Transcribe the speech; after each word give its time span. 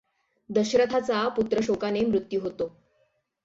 दशरथाचा 0.49 1.27
पुत्रशोकाने 1.29 2.05
मृत्यू 2.05 2.41
होतो. 2.41 2.69